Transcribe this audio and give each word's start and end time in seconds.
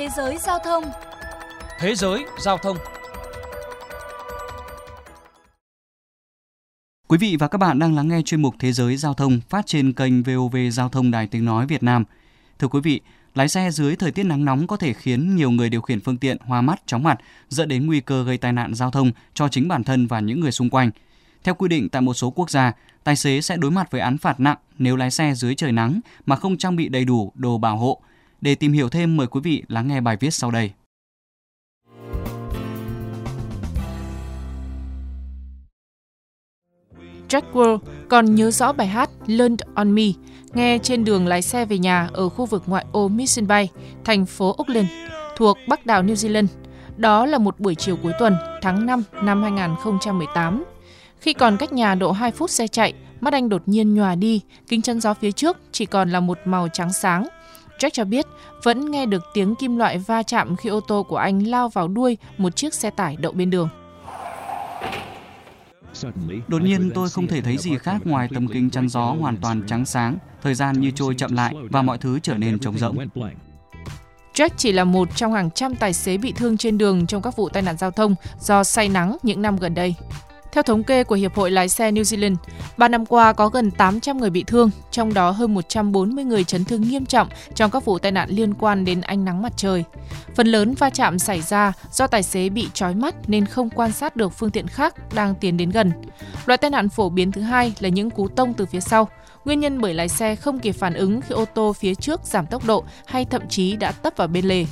Thế 0.00 0.08
giới 0.16 0.38
giao 0.38 0.58
thông 0.58 0.84
Thế 1.78 1.94
giới 1.94 2.24
giao 2.38 2.58
thông 2.58 2.76
Quý 7.08 7.18
vị 7.18 7.36
và 7.36 7.48
các 7.48 7.58
bạn 7.58 7.78
đang 7.78 7.94
lắng 7.94 8.08
nghe 8.08 8.22
chuyên 8.24 8.42
mục 8.42 8.54
Thế 8.58 8.72
giới 8.72 8.96
giao 8.96 9.14
thông 9.14 9.40
phát 9.48 9.66
trên 9.66 9.92
kênh 9.92 10.22
VOV 10.22 10.56
Giao 10.72 10.88
thông 10.88 11.10
Đài 11.10 11.26
Tiếng 11.26 11.44
Nói 11.44 11.66
Việt 11.66 11.82
Nam. 11.82 12.04
Thưa 12.58 12.68
quý 12.68 12.80
vị, 12.80 13.00
lái 13.34 13.48
xe 13.48 13.70
dưới 13.70 13.96
thời 13.96 14.10
tiết 14.12 14.22
nắng 14.22 14.44
nóng 14.44 14.66
có 14.66 14.76
thể 14.76 14.92
khiến 14.92 15.36
nhiều 15.36 15.50
người 15.50 15.68
điều 15.68 15.80
khiển 15.80 16.00
phương 16.00 16.18
tiện 16.18 16.36
hoa 16.40 16.60
mắt, 16.60 16.82
chóng 16.86 17.02
mặt, 17.02 17.18
dẫn 17.48 17.68
đến 17.68 17.86
nguy 17.86 18.00
cơ 18.00 18.24
gây 18.24 18.38
tai 18.38 18.52
nạn 18.52 18.74
giao 18.74 18.90
thông 18.90 19.12
cho 19.34 19.48
chính 19.48 19.68
bản 19.68 19.84
thân 19.84 20.06
và 20.06 20.20
những 20.20 20.40
người 20.40 20.52
xung 20.52 20.70
quanh. 20.70 20.90
Theo 21.44 21.54
quy 21.54 21.68
định 21.68 21.88
tại 21.88 22.02
một 22.02 22.14
số 22.14 22.30
quốc 22.30 22.50
gia, 22.50 22.72
tài 23.04 23.16
xế 23.16 23.40
sẽ 23.40 23.56
đối 23.56 23.70
mặt 23.70 23.90
với 23.90 24.00
án 24.00 24.18
phạt 24.18 24.40
nặng 24.40 24.58
nếu 24.78 24.96
lái 24.96 25.10
xe 25.10 25.34
dưới 25.34 25.54
trời 25.54 25.72
nắng 25.72 26.00
mà 26.26 26.36
không 26.36 26.56
trang 26.56 26.76
bị 26.76 26.88
đầy 26.88 27.04
đủ 27.04 27.32
đồ 27.34 27.58
bảo 27.58 27.76
hộ. 27.76 28.02
Để 28.40 28.54
tìm 28.54 28.72
hiểu 28.72 28.88
thêm, 28.88 29.16
mời 29.16 29.26
quý 29.26 29.40
vị 29.40 29.62
lắng 29.68 29.88
nghe 29.88 30.00
bài 30.00 30.16
viết 30.20 30.30
sau 30.30 30.50
đây. 30.50 30.70
Jack 37.28 37.42
Wall 37.52 37.78
còn 38.08 38.34
nhớ 38.34 38.50
rõ 38.50 38.72
bài 38.72 38.86
hát 38.86 39.10
Learn 39.26 39.56
on 39.74 39.94
Me, 39.94 40.02
nghe 40.52 40.78
trên 40.82 41.04
đường 41.04 41.26
lái 41.26 41.42
xe 41.42 41.64
về 41.64 41.78
nhà 41.78 42.08
ở 42.12 42.28
khu 42.28 42.46
vực 42.46 42.62
ngoại 42.66 42.84
ô 42.92 43.08
Mission 43.08 43.46
Bay, 43.46 43.68
thành 44.04 44.26
phố 44.26 44.54
Auckland, 44.58 44.88
thuộc 45.36 45.58
Bắc 45.68 45.86
đảo 45.86 46.02
New 46.02 46.14
Zealand. 46.14 46.46
Đó 46.96 47.26
là 47.26 47.38
một 47.38 47.60
buổi 47.60 47.74
chiều 47.74 47.96
cuối 48.02 48.12
tuần, 48.18 48.36
tháng 48.62 48.86
5 48.86 49.02
năm 49.22 49.42
2018. 49.42 50.64
Khi 51.20 51.32
còn 51.32 51.56
cách 51.56 51.72
nhà 51.72 51.94
độ 51.94 52.12
2 52.12 52.30
phút 52.30 52.50
xe 52.50 52.66
chạy, 52.66 52.94
mắt 53.20 53.32
anh 53.32 53.48
đột 53.48 53.62
nhiên 53.66 53.94
nhòa 53.94 54.14
đi, 54.14 54.40
kính 54.68 54.82
chân 54.82 55.00
gió 55.00 55.14
phía 55.14 55.32
trước 55.32 55.56
chỉ 55.72 55.86
còn 55.86 56.10
là 56.10 56.20
một 56.20 56.38
màu 56.44 56.68
trắng 56.68 56.92
sáng. 56.92 57.26
Jack 57.80 57.90
cho 57.92 58.04
biết 58.04 58.26
vẫn 58.62 58.90
nghe 58.90 59.06
được 59.06 59.22
tiếng 59.34 59.54
kim 59.54 59.76
loại 59.76 59.98
va 59.98 60.22
chạm 60.22 60.56
khi 60.56 60.68
ô 60.68 60.80
tô 60.80 61.02
của 61.02 61.16
anh 61.16 61.46
lao 61.46 61.68
vào 61.68 61.88
đuôi 61.88 62.16
một 62.38 62.56
chiếc 62.56 62.74
xe 62.74 62.90
tải 62.90 63.16
đậu 63.16 63.32
bên 63.32 63.50
đường. 63.50 63.68
Đột 66.48 66.62
nhiên 66.62 66.90
tôi 66.94 67.08
không 67.08 67.26
thể 67.26 67.42
thấy 67.42 67.58
gì 67.58 67.78
khác 67.78 67.96
ngoài 68.04 68.28
tấm 68.34 68.48
kính 68.48 68.70
chắn 68.70 68.88
gió 68.88 69.04
hoàn 69.20 69.36
toàn 69.36 69.62
trắng 69.66 69.86
sáng, 69.86 70.18
thời 70.42 70.54
gian 70.54 70.80
như 70.80 70.90
trôi 70.90 71.14
chậm 71.14 71.34
lại 71.34 71.54
và 71.70 71.82
mọi 71.82 71.98
thứ 71.98 72.18
trở 72.20 72.34
nên 72.34 72.58
trống 72.58 72.78
rỗng. 72.78 72.96
Jack 74.34 74.50
chỉ 74.56 74.72
là 74.72 74.84
một 74.84 75.08
trong 75.16 75.32
hàng 75.32 75.50
trăm 75.50 75.74
tài 75.74 75.92
xế 75.92 76.16
bị 76.16 76.32
thương 76.32 76.56
trên 76.56 76.78
đường 76.78 77.06
trong 77.06 77.22
các 77.22 77.36
vụ 77.36 77.48
tai 77.48 77.62
nạn 77.62 77.76
giao 77.76 77.90
thông 77.90 78.14
do 78.40 78.64
say 78.64 78.88
nắng 78.88 79.16
những 79.22 79.42
năm 79.42 79.56
gần 79.56 79.74
đây. 79.74 79.94
Theo 80.52 80.62
thống 80.62 80.84
kê 80.84 81.04
của 81.04 81.14
Hiệp 81.14 81.34
hội 81.34 81.50
Lái 81.50 81.68
xe 81.68 81.92
New 81.92 82.02
Zealand, 82.02 82.36
3 82.76 82.88
năm 82.88 83.06
qua 83.06 83.32
có 83.32 83.48
gần 83.48 83.70
800 83.70 84.18
người 84.18 84.30
bị 84.30 84.44
thương, 84.44 84.70
trong 84.90 85.14
đó 85.14 85.30
hơn 85.30 85.54
140 85.54 86.24
người 86.24 86.44
chấn 86.44 86.64
thương 86.64 86.82
nghiêm 86.82 87.06
trọng 87.06 87.28
trong 87.54 87.70
các 87.70 87.84
vụ 87.84 87.98
tai 87.98 88.12
nạn 88.12 88.30
liên 88.30 88.54
quan 88.54 88.84
đến 88.84 89.00
ánh 89.00 89.24
nắng 89.24 89.42
mặt 89.42 89.52
trời. 89.56 89.84
Phần 90.34 90.46
lớn 90.46 90.74
va 90.74 90.90
chạm 90.90 91.18
xảy 91.18 91.42
ra 91.42 91.72
do 91.92 92.06
tài 92.06 92.22
xế 92.22 92.48
bị 92.48 92.68
trói 92.74 92.94
mắt 92.94 93.14
nên 93.26 93.46
không 93.46 93.70
quan 93.70 93.92
sát 93.92 94.16
được 94.16 94.28
phương 94.28 94.50
tiện 94.50 94.66
khác 94.66 95.14
đang 95.14 95.34
tiến 95.34 95.56
đến 95.56 95.70
gần. 95.70 95.92
Loại 96.46 96.58
tai 96.58 96.70
nạn 96.70 96.88
phổ 96.88 97.08
biến 97.08 97.32
thứ 97.32 97.40
hai 97.40 97.72
là 97.80 97.88
những 97.88 98.10
cú 98.10 98.28
tông 98.28 98.54
từ 98.54 98.66
phía 98.66 98.80
sau. 98.80 99.08
Nguyên 99.44 99.60
nhân 99.60 99.80
bởi 99.80 99.94
lái 99.94 100.08
xe 100.08 100.36
không 100.36 100.58
kịp 100.58 100.72
phản 100.72 100.94
ứng 100.94 101.20
khi 101.20 101.34
ô 101.34 101.44
tô 101.44 101.72
phía 101.72 101.94
trước 101.94 102.20
giảm 102.24 102.46
tốc 102.46 102.66
độ 102.66 102.84
hay 103.06 103.24
thậm 103.24 103.48
chí 103.48 103.76
đã 103.76 103.92
tấp 103.92 104.12
vào 104.16 104.28
bên 104.28 104.44
lề. 104.44 104.66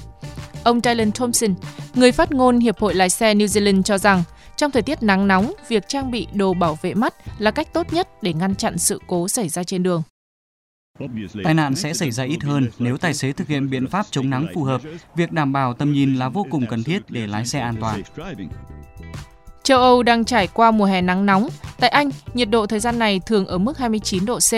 Ông 0.65 0.81
Dylan 0.85 1.13
Thompson, 1.13 1.55
người 1.95 2.13
phát 2.13 2.33
ngôn 2.33 2.59
Hiệp 2.59 2.79
hội 2.79 2.95
Lái 2.95 3.11
xe 3.11 3.35
New 3.35 3.47
Zealand 3.47 3.83
cho 3.83 3.99
rằng 3.99 4.23
trong 4.59 4.71
thời 4.71 4.83
tiết 4.83 5.03
nắng 5.03 5.29
nóng, 5.29 5.53
việc 5.69 5.89
trang 5.89 6.11
bị 6.11 6.27
đồ 6.35 6.55
bảo 6.55 6.79
vệ 6.83 6.95
mắt 6.95 7.15
là 7.39 7.51
cách 7.51 7.73
tốt 7.73 7.93
nhất 7.93 8.09
để 8.23 8.33
ngăn 8.33 8.55
chặn 8.55 8.79
sự 8.79 9.01
cố 9.07 9.29
xảy 9.29 9.49
ra 9.49 9.65
trên 9.65 9.83
đường. 9.83 10.03
Tai 11.45 11.55
nạn 11.55 11.75
sẽ 11.75 11.95
xảy 11.95 12.11
ra 12.11 12.25
ít 12.25 12.43
hơn 12.43 12.71
nếu 12.79 12.97
tài 12.97 13.15
xế 13.15 13.33
thực 13.33 13.49
hiện 13.49 13.71
biện 13.71 13.87
pháp 13.87 14.07
chống 14.11 14.31
nắng 14.31 14.47
phù 14.55 14.65
hợp. 14.65 14.81
Việc 15.17 15.33
đảm 15.33 15.53
bảo 15.53 15.75
tầm 15.75 15.93
nhìn 15.93 16.17
là 16.17 16.29
vô 16.29 16.47
cùng 16.51 16.67
cần 16.67 16.83
thiết 16.85 17.03
để 17.09 17.27
lái 17.27 17.47
xe 17.47 17.61
an 17.61 17.77
toàn. 17.81 18.03
Châu 19.63 19.81
Âu 19.81 20.03
đang 20.03 20.25
trải 20.25 20.47
qua 20.47 20.71
mùa 20.71 20.85
hè 20.85 21.03
nắng 21.03 21.27
nóng. 21.27 21.49
Tại 21.79 21.91
Anh, 21.91 22.11
nhiệt 22.35 22.51
độ 22.51 22.67
thời 22.67 22.81
gian 22.81 22.99
này 22.99 23.21
thường 23.27 23.47
ở 23.47 23.59
mức 23.59 23.79
29 23.79 24.27
độ 24.27 24.39
C. 24.39 24.53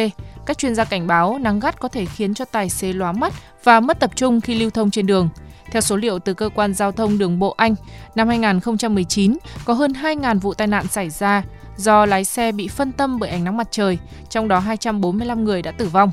Các 0.46 0.58
chuyên 0.58 0.74
gia 0.74 0.84
cảnh 0.84 1.06
báo 1.06 1.38
nắng 1.38 1.60
gắt 1.60 1.80
có 1.80 1.88
thể 1.88 2.04
khiến 2.04 2.34
cho 2.34 2.44
tài 2.44 2.70
xế 2.70 2.92
lóa 2.92 3.12
mắt 3.12 3.32
và 3.64 3.80
mất 3.80 4.00
tập 4.00 4.10
trung 4.16 4.40
khi 4.40 4.54
lưu 4.54 4.70
thông 4.70 4.90
trên 4.90 5.06
đường. 5.06 5.28
Theo 5.70 5.80
số 5.80 5.96
liệu 5.96 6.18
từ 6.18 6.34
cơ 6.34 6.48
quan 6.54 6.74
giao 6.74 6.92
thông 6.92 7.18
đường 7.18 7.38
bộ 7.38 7.54
Anh, 7.56 7.74
năm 8.14 8.28
2019 8.28 9.38
có 9.64 9.72
hơn 9.72 9.92
2.000 9.92 10.40
vụ 10.40 10.54
tai 10.54 10.66
nạn 10.66 10.86
xảy 10.86 11.10
ra 11.10 11.42
do 11.76 12.06
lái 12.06 12.24
xe 12.24 12.52
bị 12.52 12.68
phân 12.68 12.92
tâm 12.92 13.18
bởi 13.18 13.30
ánh 13.30 13.44
nắng 13.44 13.56
mặt 13.56 13.68
trời, 13.70 13.98
trong 14.28 14.48
đó 14.48 14.58
245 14.58 15.44
người 15.44 15.62
đã 15.62 15.72
tử 15.72 15.88
vong. 15.88 16.10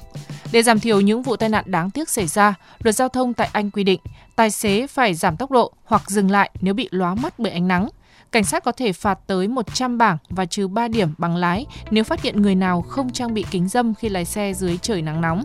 Để 0.52 0.63
giảm 0.63 0.80
thiểu 0.80 1.02
những 1.02 1.22
vụ 1.22 1.35
tai 1.35 1.50
nạn 1.50 1.63
đáng 1.68 1.90
tiếc 1.90 2.09
xảy 2.09 2.28
ra, 2.28 2.53
luật 2.80 2.96
giao 2.96 3.09
thông 3.09 3.34
tại 3.34 3.50
Anh 3.53 3.72
quy 3.72 3.84
định 3.84 4.00
tài 4.35 4.52
xế 4.52 4.88
phải 4.88 5.13
giảm 5.13 5.38
tốc 5.38 5.52
độ 5.52 5.74
hoặc 5.84 6.09
dừng 6.09 6.31
lại 6.31 6.50
nếu 6.62 6.74
bị 6.74 6.88
lóa 6.91 7.16
mắt 7.16 7.40
bởi 7.40 7.52
ánh 7.52 7.68
nắng 7.68 7.90
cảnh 8.31 8.44
sát 8.44 8.63
có 8.63 8.72
thể 8.72 8.94
phạt 8.94 9.19
tới 9.28 9.47
100 9.47 9.97
bảng 9.97 10.18
và 10.30 10.46
trừ 10.46 10.68
3 10.68 10.88
điểm 10.88 11.09
bằng 11.18 11.35
lái 11.35 11.66
nếu 11.91 12.03
phát 12.03 12.22
hiện 12.22 12.41
người 12.41 12.56
nào 12.56 12.81
không 12.81 13.09
trang 13.09 13.34
bị 13.34 13.46
kính 13.52 13.68
dâm 13.68 13.96
khi 13.96 14.09
lái 14.09 14.25
xe 14.25 14.53
dưới 14.53 14.78
trời 14.78 15.02
nắng 15.02 15.22
nóng. 15.22 15.44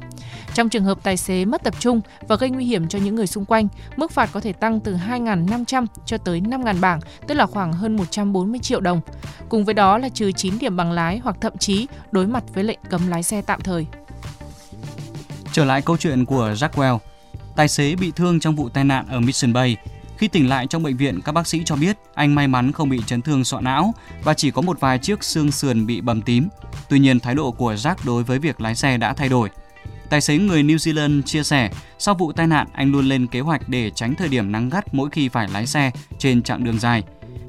Trong 0.54 0.68
trường 0.68 0.84
hợp 0.84 0.98
tài 1.02 1.16
xế 1.16 1.44
mất 1.44 1.64
tập 1.64 1.74
trung 1.78 2.00
và 2.28 2.36
gây 2.36 2.50
nguy 2.50 2.64
hiểm 2.64 2.88
cho 2.88 2.98
những 2.98 3.14
người 3.14 3.26
xung 3.26 3.44
quanh, 3.44 3.68
mức 3.96 4.10
phạt 4.10 4.30
có 4.32 4.40
thể 4.40 4.52
tăng 4.52 4.80
từ 4.80 4.94
2.500 4.94 5.86
cho 6.06 6.18
tới 6.18 6.40
5.000 6.40 6.80
bảng, 6.80 7.00
tức 7.26 7.34
là 7.34 7.46
khoảng 7.46 7.72
hơn 7.72 7.96
140 7.96 8.60
triệu 8.62 8.80
đồng. 8.80 9.00
Cùng 9.48 9.64
với 9.64 9.74
đó 9.74 9.98
là 9.98 10.08
trừ 10.08 10.32
9 10.32 10.58
điểm 10.58 10.76
bằng 10.76 10.92
lái 10.92 11.18
hoặc 11.18 11.36
thậm 11.40 11.56
chí 11.58 11.86
đối 12.10 12.26
mặt 12.26 12.44
với 12.54 12.64
lệnh 12.64 12.78
cấm 12.90 13.08
lái 13.08 13.22
xe 13.22 13.42
tạm 13.42 13.60
thời. 13.60 13.86
Trở 15.52 15.64
lại 15.64 15.82
câu 15.82 15.96
chuyện 15.96 16.24
của 16.24 16.50
Jackwell, 16.50 16.98
tài 17.56 17.68
xế 17.68 17.96
bị 17.96 18.12
thương 18.16 18.40
trong 18.40 18.56
vụ 18.56 18.68
tai 18.68 18.84
nạn 18.84 19.06
ở 19.08 19.20
Mission 19.20 19.52
Bay 19.52 19.76
khi 20.16 20.28
tỉnh 20.28 20.48
lại 20.48 20.66
trong 20.66 20.82
bệnh 20.82 20.96
viện, 20.96 21.20
các 21.24 21.32
bác 21.32 21.46
sĩ 21.46 21.62
cho 21.64 21.76
biết 21.76 21.96
anh 22.14 22.34
may 22.34 22.48
mắn 22.48 22.72
không 22.72 22.88
bị 22.88 23.00
chấn 23.06 23.22
thương 23.22 23.44
sọ 23.44 23.60
não 23.60 23.94
và 24.24 24.34
chỉ 24.34 24.50
có 24.50 24.62
một 24.62 24.80
vài 24.80 24.98
chiếc 24.98 25.24
xương 25.24 25.52
sườn 25.52 25.86
bị 25.86 26.00
bầm 26.00 26.22
tím. 26.22 26.48
Tuy 26.88 26.98
nhiên, 26.98 27.20
thái 27.20 27.34
độ 27.34 27.50
của 27.50 27.74
Jack 27.74 27.94
đối 28.04 28.22
với 28.22 28.38
việc 28.38 28.60
lái 28.60 28.74
xe 28.74 28.96
đã 28.96 29.14
thay 29.14 29.28
đổi. 29.28 29.48
Tài 30.10 30.20
xế 30.20 30.38
người 30.38 30.62
New 30.62 30.76
Zealand 30.76 31.22
chia 31.22 31.42
sẻ, 31.42 31.70
sau 31.98 32.14
vụ 32.14 32.32
tai 32.32 32.46
nạn 32.46 32.66
anh 32.72 32.92
luôn 32.92 33.08
lên 33.08 33.26
kế 33.26 33.40
hoạch 33.40 33.68
để 33.68 33.90
tránh 33.90 34.14
thời 34.14 34.28
điểm 34.28 34.52
nắng 34.52 34.68
gắt 34.68 34.94
mỗi 34.94 35.10
khi 35.10 35.28
phải 35.28 35.48
lái 35.48 35.66
xe 35.66 35.90
trên 36.18 36.42
chặng 36.42 36.64
đường 36.64 36.78
dài. 36.78 37.02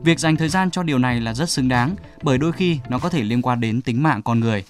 Việc 0.04 0.20
dành 0.20 0.36
thời 0.36 0.50
gian 0.50 0.72
cho 0.72 0.84
điều 0.84 1.00
này 1.00 1.22
là 1.22 1.34
rất 1.34 1.50
xứng 1.50 1.70
đáng 1.70 1.96
bởi 2.22 2.38
đôi 2.38 2.52
khi 2.52 2.80
nó 2.90 3.00
có 3.00 3.10
thể 3.10 3.24
liên 3.24 3.42
quan 3.42 3.60
đến 3.60 3.82
tính 3.82 4.04
mạng 4.04 4.22
con 4.22 4.40
người. 4.40 4.64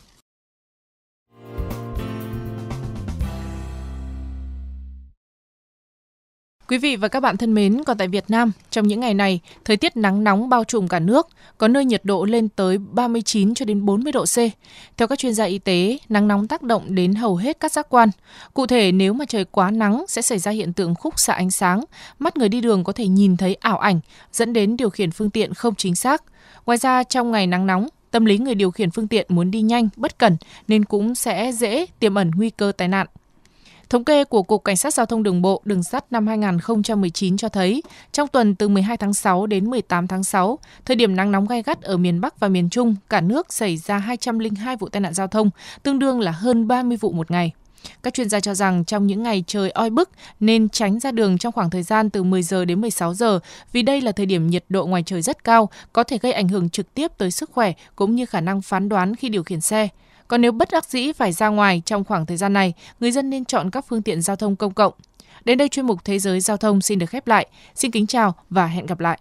Quý 6.74 6.78
vị 6.78 6.96
và 6.96 7.08
các 7.08 7.20
bạn 7.20 7.38
thân 7.38 7.54
mến, 7.54 7.84
còn 7.84 7.98
tại 7.98 8.08
Việt 8.08 8.24
Nam, 8.28 8.52
trong 8.70 8.88
những 8.88 9.00
ngày 9.00 9.14
này, 9.14 9.40
thời 9.66 9.78
tiết 9.78 9.98
nắng 9.98 10.24
nóng 10.24 10.50
bao 10.50 10.64
trùm 10.64 10.88
cả 10.88 11.00
nước, 11.00 11.28
có 11.58 11.68
nơi 11.68 11.86
nhiệt 11.86 12.06
độ 12.06 12.26
lên 12.26 12.50
tới 12.50 12.78
39 12.78 13.54
cho 13.54 13.66
đến 13.66 13.86
40 13.86 14.12
độ 14.12 14.26
C. 14.26 14.38
Theo 14.98 15.08
các 15.08 15.20
chuyên 15.20 15.34
gia 15.34 15.44
y 15.44 15.60
tế, 15.60 15.98
nắng 16.10 16.28
nóng 16.28 16.48
tác 16.48 16.64
động 16.64 16.96
đến 16.96 17.14
hầu 17.14 17.36
hết 17.36 17.60
các 17.60 17.72
giác 17.72 17.90
quan. 17.90 18.10
Cụ 18.54 18.66
thể, 18.66 18.92
nếu 18.92 19.14
mà 19.14 19.26
trời 19.26 19.46
quá 19.46 19.72
nắng 19.72 20.06
sẽ 20.08 20.22
xảy 20.22 20.40
ra 20.40 20.52
hiện 20.52 20.74
tượng 20.74 20.96
khúc 20.96 21.20
xạ 21.20 21.34
ánh 21.34 21.52
sáng, 21.52 21.84
mắt 22.20 22.38
người 22.38 22.50
đi 22.50 22.62
đường 22.62 22.84
có 22.84 22.94
thể 22.94 23.08
nhìn 23.08 23.38
thấy 23.38 23.56
ảo 23.56 23.78
ảnh, 23.78 24.00
dẫn 24.32 24.54
đến 24.54 24.78
điều 24.78 24.90
khiển 24.90 25.12
phương 25.12 25.30
tiện 25.30 25.54
không 25.54 25.76
chính 25.76 25.96
xác. 25.96 26.24
Ngoài 26.66 26.78
ra, 26.78 27.04
trong 27.04 27.32
ngày 27.32 27.48
nắng 27.48 27.68
nóng, 27.68 27.88
tâm 28.12 28.26
lý 28.26 28.38
người 28.38 28.56
điều 28.56 28.72
khiển 28.72 28.92
phương 28.92 29.08
tiện 29.08 29.26
muốn 29.30 29.52
đi 29.52 29.62
nhanh, 29.62 29.90
bất 29.96 30.20
cẩn 30.20 30.38
nên 30.68 30.86
cũng 30.86 31.16
sẽ 31.16 31.52
dễ 31.52 31.86
tiềm 32.00 32.16
ẩn 32.16 32.32
nguy 32.36 32.50
cơ 32.50 32.72
tai 32.78 32.88
nạn. 32.88 33.08
Thống 33.94 34.04
kê 34.04 34.24
của 34.24 34.44
Cục 34.44 34.64
Cảnh 34.64 34.78
sát 34.78 34.94
Giao 34.94 35.06
thông 35.06 35.24
Đường 35.24 35.42
bộ 35.42 35.62
Đường 35.66 35.84
sắt 35.84 36.12
năm 36.12 36.28
2019 36.28 37.38
cho 37.38 37.50
thấy, 37.50 37.84
trong 38.12 38.28
tuần 38.28 38.56
từ 38.56 38.68
12 38.68 38.98
tháng 38.98 39.14
6 39.14 39.46
đến 39.46 39.70
18 39.70 40.08
tháng 40.08 40.24
6, 40.24 40.60
thời 40.86 40.96
điểm 40.96 41.16
nắng 41.16 41.32
nóng 41.32 41.48
gai 41.48 41.64
gắt 41.64 41.82
ở 41.82 41.98
miền 41.98 42.22
Bắc 42.22 42.40
và 42.40 42.48
miền 42.48 42.70
Trung, 42.70 42.96
cả 43.10 43.22
nước 43.22 43.54
xảy 43.54 43.78
ra 43.78 43.98
202 43.98 44.76
vụ 44.76 44.90
tai 44.90 45.02
nạn 45.02 45.14
giao 45.14 45.28
thông, 45.28 45.50
tương 45.84 46.00
đương 46.00 46.20
là 46.20 46.32
hơn 46.32 46.68
30 46.68 46.98
vụ 46.98 47.12
một 47.12 47.32
ngày. 47.32 47.52
Các 48.04 48.14
chuyên 48.14 48.30
gia 48.30 48.40
cho 48.40 48.54
rằng 48.54 48.86
trong 48.86 49.08
những 49.08 49.24
ngày 49.24 49.44
trời 49.48 49.70
oi 49.70 49.90
bức 49.90 50.10
nên 50.40 50.70
tránh 50.70 51.00
ra 51.00 51.12
đường 51.12 51.38
trong 51.38 51.52
khoảng 51.52 51.70
thời 51.70 51.84
gian 51.84 52.10
từ 52.10 52.24
10 52.24 52.44
giờ 52.44 52.66
đến 52.66 52.82
16 52.82 53.14
giờ 53.14 53.40
vì 53.72 53.82
đây 53.82 54.02
là 54.02 54.12
thời 54.12 54.26
điểm 54.26 54.48
nhiệt 54.48 54.66
độ 54.70 54.86
ngoài 54.86 55.04
trời 55.06 55.22
rất 55.22 55.44
cao, 55.44 55.70
có 55.94 56.04
thể 56.04 56.18
gây 56.18 56.32
ảnh 56.32 56.48
hưởng 56.48 56.70
trực 56.70 56.94
tiếp 56.94 57.12
tới 57.18 57.32
sức 57.32 57.52
khỏe 57.52 57.74
cũng 57.96 58.16
như 58.16 58.26
khả 58.26 58.42
năng 58.42 58.62
phán 58.62 58.90
đoán 58.90 59.16
khi 59.16 59.30
điều 59.30 59.44
khiển 59.44 59.62
xe. 59.62 59.88
Còn 60.34 60.42
nếu 60.42 60.52
bất 60.52 60.72
đắc 60.72 60.86
dĩ 60.86 61.12
phải 61.12 61.32
ra 61.32 61.48
ngoài 61.48 61.82
trong 61.86 62.04
khoảng 62.04 62.26
thời 62.26 62.38
gian 62.38 62.54
này, 62.54 62.74
người 63.00 63.12
dân 63.12 63.30
nên 63.30 63.46
chọn 63.46 63.70
các 63.70 63.86
phương 63.88 64.02
tiện 64.02 64.22
giao 64.22 64.36
thông 64.36 64.56
công 64.56 64.74
cộng. 64.74 64.94
Đến 65.46 65.58
đây 65.58 65.70
chuyên 65.70 65.86
mục 65.86 66.06
Thế 66.06 66.20
giới 66.20 66.40
giao 66.40 66.58
thông 66.58 66.82
xin 66.82 67.00
được 67.00 67.06
khép 67.06 67.28
lại. 67.28 67.48
Xin 67.76 67.92
kính 67.92 68.08
chào 68.08 68.36
và 68.50 68.68
hẹn 68.68 68.86
gặp 68.86 69.00
lại. 69.00 69.20